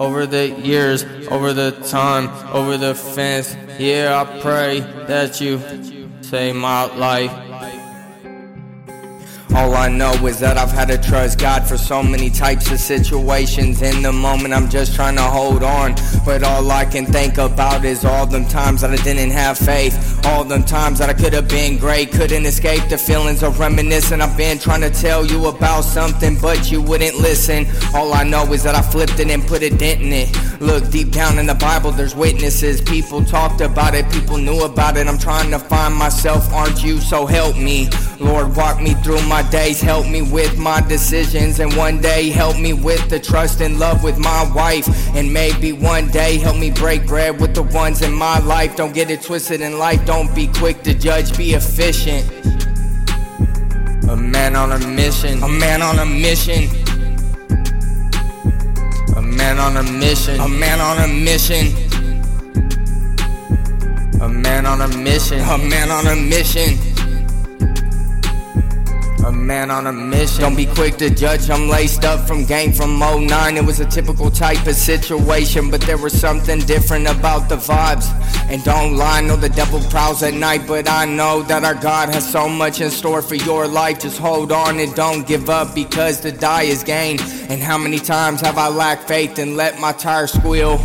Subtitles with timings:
[0.00, 3.56] Over the years, over the time, over the fence.
[3.78, 5.60] Yeah, I pray that you
[6.20, 7.32] save my life.
[9.54, 12.78] All I know is that I've had to trust God for so many types of
[12.78, 13.82] situations.
[13.82, 15.94] In the moment, I'm just trying to hold on.
[16.24, 20.20] But all I can think about is all them times that I didn't have faith.
[20.26, 22.12] All them times that I could have been great.
[22.12, 24.20] Couldn't escape the feelings of reminiscing.
[24.20, 27.66] I've been trying to tell you about something, but you wouldn't listen.
[27.94, 30.60] All I know is that I flipped it and put a dent in it.
[30.60, 32.80] Look deep down in the Bible, there's witnesses.
[32.80, 35.06] People talked about it, people knew about it.
[35.06, 37.00] I'm trying to find myself, aren't you?
[37.00, 37.88] So help me.
[38.20, 42.58] Lord, walk me through my days, help me with my decisions, and one day help
[42.58, 44.88] me with the trust and love with my wife.
[45.14, 48.74] And maybe one day help me break bread with the ones in my life.
[48.74, 52.28] Don't get it twisted in life, don't be quick to judge, be efficient.
[54.08, 56.64] A man on a mission, a man on a mission.
[59.16, 61.68] A man on a mission, a man on a mission.
[64.20, 66.87] A man on a mission, a man on a mission.
[69.38, 70.40] Man on a mission.
[70.40, 71.48] Don't be quick to judge.
[71.48, 73.56] I'm laced up from game from 09.
[73.56, 78.06] It was a typical type of situation, but there was something different about the vibes.
[78.50, 82.08] And don't lie, know the devil prowls at night, but I know that our God
[82.12, 84.00] has so much in store for your life.
[84.00, 87.20] Just hold on and don't give up because to die is gain.
[87.48, 90.78] And how many times have I lacked faith and let my tires squeal?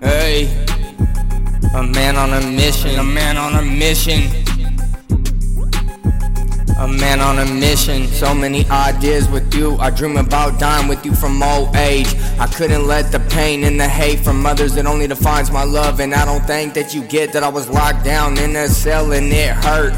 [0.00, 0.46] Hey,
[1.74, 4.22] a man on a mission, a man on a mission.
[6.78, 9.76] A man on a mission, so many ideas with you.
[9.78, 12.06] I dream about dying with you from old age.
[12.38, 16.00] I couldn't let the pain and the hate from others that only defines my love.
[16.00, 19.12] And I don't think that you get that I was locked down in a cell
[19.12, 19.94] and it hurt.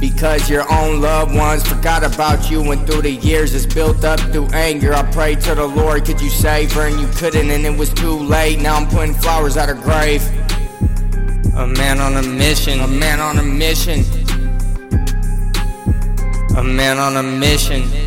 [0.00, 4.18] Because your own loved ones forgot about you and through the years it's built up
[4.18, 4.94] through anger.
[4.94, 6.88] I prayed to the Lord, could you save her?
[6.88, 8.58] And you couldn't, and it was too late.
[8.58, 10.22] Now I'm putting flowers at her grave.
[11.54, 14.04] A man on a mission, a man on a mission.
[16.56, 18.05] A man on a mission.